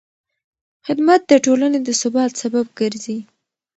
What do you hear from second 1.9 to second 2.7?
ثبات سبب